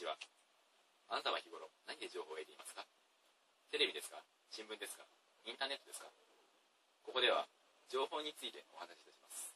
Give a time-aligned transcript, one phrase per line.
[0.00, 0.16] ちは。
[1.12, 2.88] あなたは日頃何で情報を得ていますか？
[3.68, 4.24] テレビですか？
[4.48, 5.04] 新聞ですか？
[5.44, 6.08] インターネットですか？
[7.04, 7.44] ここでは
[7.92, 9.52] 情報についてお話しいたします。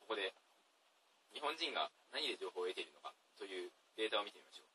[0.00, 0.32] ここで
[1.36, 3.12] 日本人が何で情報を得ているのか？
[3.36, 3.68] という
[4.00, 4.72] データを見てみましょ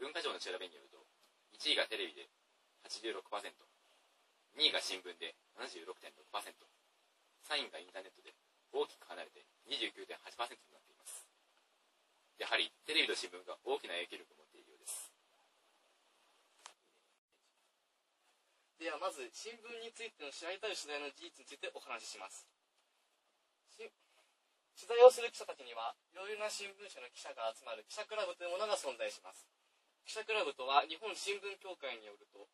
[0.00, 0.08] う。
[0.08, 1.04] 文化庁の調べによると、
[1.54, 2.28] 1位がテレビで
[2.88, 3.20] 86%、
[4.58, 6.66] 2位が新聞で76.6%、
[7.46, 8.34] 3位がインターネットで
[8.74, 10.10] 大きく離れて29.8%に
[10.74, 10.93] なっています。
[12.38, 15.12] やはりテレビと新聞が大きな影響力を持っているようです。
[18.78, 22.46] ではまず新聞についての知られたい取材の事実についてお話しします。
[24.74, 29.46] 取材をする記者たちにはいろいろな新聞社の記者が集まる記者クラブというものが存在します。
[30.02, 32.50] 記者クラブとは日本新聞協会によると,、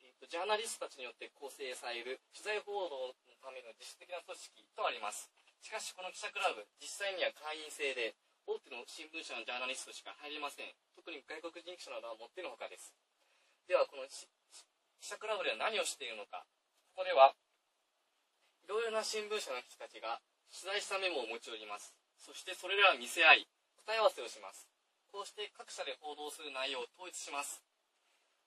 [0.00, 5.28] えーとジャーナリストたちによって構成される取材報道のための自主的な組織とあります。
[5.58, 8.14] しかしこの記者クラブ実際には会員制で
[8.46, 10.70] 多くの新聞社のジャーナリストしか入れません。
[10.94, 12.94] 特に外国人記者などは持っているほかです。
[13.66, 14.14] ではこの記
[15.02, 16.46] 者クラブでは何をしているのか。
[16.94, 17.34] ここでは
[18.62, 20.22] いろいろな新聞社の人たちが
[20.54, 21.90] 取材したメモを持ち寄ります。
[22.22, 23.50] そしてそれらを見せ合い
[23.82, 24.70] 答え合わせをします。
[25.10, 27.66] こうして各社で報道する内容を統一します。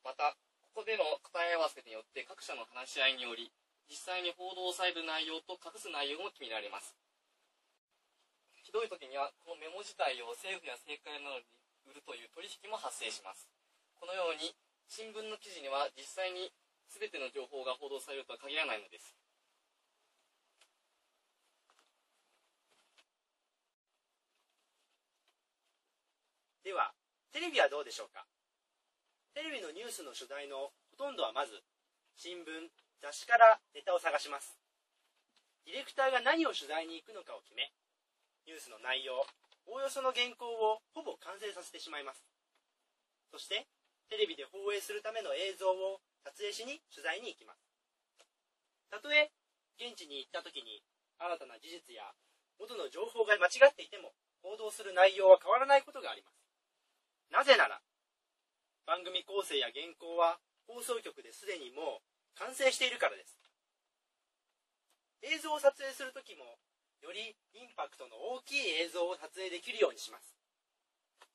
[0.08, 0.39] また
[0.72, 3.52] ここでの答え合わせによって各社の話し合いにより
[3.91, 6.95] 実際に報道される内容と隠す内容も決められます。
[8.70, 11.50] ひどい時にはこのメモ自体を政府や政界などに
[11.89, 13.50] 売るという取引も発生します。
[13.98, 14.53] このように
[14.86, 16.53] 新聞の記事には実際に
[16.94, 19.17] 全ての情報が報道されるとは限らないのです。
[26.62, 26.94] では、
[27.34, 28.30] テレビはどうでしょうか？
[29.34, 31.58] テレビのニュースの取材のほとんどはまず、
[32.14, 32.70] 新聞、
[33.02, 34.62] 雑誌からネタを探します。
[35.66, 37.73] ディレクターが何を取材に行くのかを決め、
[38.45, 39.25] ニュースの内容、
[39.65, 42.23] おおよその原稿をほぼ完成させてしまいます。
[43.31, 43.67] そして、
[44.09, 47.61] テレビで放映するための映像を撮影しに取材に行きます。
[48.89, 49.31] たとえ、
[49.78, 50.83] 現地に行った時に
[51.19, 52.03] 新たな事実や
[52.57, 54.11] 元の情報が間違っていても、
[54.41, 56.39] 報道する内容は変わらないことがあります。
[57.31, 57.79] なぜなら、
[58.85, 63.38] 番組構成や原稿は放送局ですでにもう完成しているからです。
[65.22, 66.57] 映像を撮影するときも、
[67.01, 70.35] よりインパクトの大きい映像を撮影できるようにします。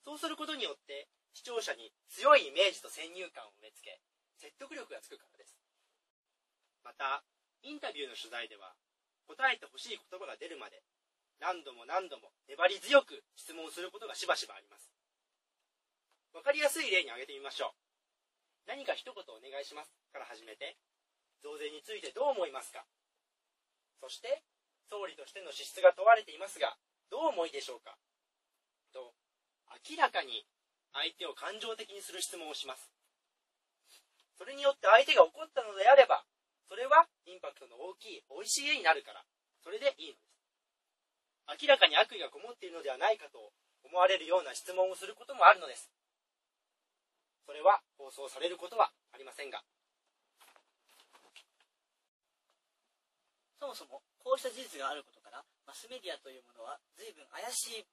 [0.04, 4.00] そうすることによって、視聴者に強いイメージと先入観を植え付け、
[4.36, 5.56] 説得力がつくからです。
[6.84, 7.24] また、
[7.62, 8.76] インタビューの取材では、
[9.26, 10.84] 答えてほしい言葉が出るまで、
[11.40, 14.92] 何度も何度も粘り強く質問することがしばしばあります。
[16.34, 18.68] わかりやすい例に挙げてみましょう。
[18.68, 20.76] 何か一言お願いしますから始めて、
[21.42, 22.84] 増税についてどう思いますか？
[24.00, 24.44] そして、
[24.90, 26.76] 総理としての資質が問われていますが、
[27.10, 27.96] どう思いでしょうか？
[28.92, 29.14] と、
[29.90, 30.46] 明らかに
[30.92, 32.90] 相手を感情的にする質問をします。
[34.38, 36.24] それによって相手が怒ったのであれば、
[36.68, 39.22] それはインパクトの大きい美味しい絵になるから、
[39.62, 40.20] それでいいので
[41.58, 41.66] す。
[41.66, 43.52] 明らかに悪意がこもっているのではないかと
[43.84, 45.90] 思われるような質問をすることもあるのです。
[47.46, 49.60] それは放送されることはありませんが。
[53.64, 57.88] そもそもこうした事実があることからマスメディアというものは随分怪しい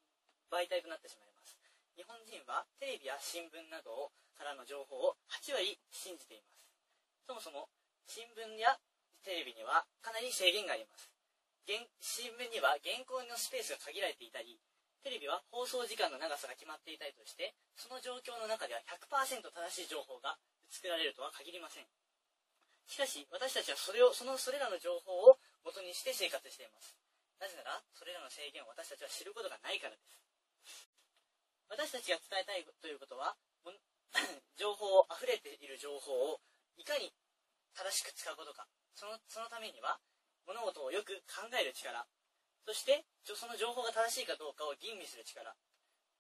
[0.52, 1.56] 媒体となってしまいます。
[1.96, 6.60] 日本人はテレビや新聞などからの情報を8割信じています。
[7.24, 7.72] そもそも
[8.04, 8.76] 新聞や
[9.24, 11.08] テレビにはかなり制限があります。
[12.04, 14.60] 新聞には原稿のスペースが限られていたり
[15.08, 20.36] テレビは放送時間の長さが決まっていたりとしてその状況の中では100%正しい情報が
[20.68, 21.88] 作られるとは限りません。
[22.92, 26.98] しかし私たちはそれをそのそれらの情報を元にして生活しています。
[27.40, 30.22] なぜならそれらの制限を私たちは知ることがないからです。
[31.70, 33.36] 私たちが伝えたいということは
[34.60, 36.42] 情報溢れている情報を
[36.76, 37.14] いかに
[37.74, 38.68] 正しく使うことか。
[38.94, 40.00] そのそのためには
[40.46, 42.06] 物事をよく考える力。
[42.66, 45.56] そしてその情報が正しいかどうかを吟味する力。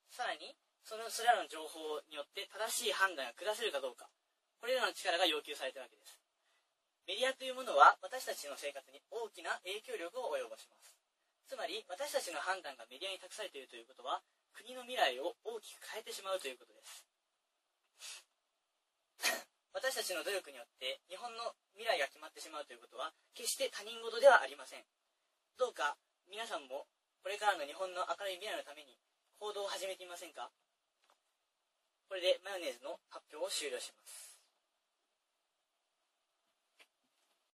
[0.10, 4.10] さらにそのそれらの情報によって正しい判断が下せるかどうか。
[4.60, 6.20] これらの力が要求されているわけです。
[7.07, 10.94] メディアというものは私たちの生活に大きな影響力を及ぼします。
[11.48, 14.21] つまり私たちの判断がメディアに託されているということは
[14.53, 17.06] 国の未来を大きく変えてしまうということです。
[19.74, 24.86] 私たちの努力によって日本の未来が決まってしまうということは決して他人事ではありません。
[25.57, 25.97] どうか
[26.30, 26.88] 皆さんも
[27.24, 28.97] これからの日本の明るい未来のために
[29.39, 30.51] 行動を始めてみませんか？
[32.07, 34.31] これでマヨネーズの発表を終了します。